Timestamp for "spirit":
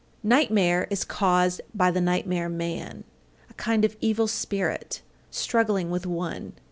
4.27-5.03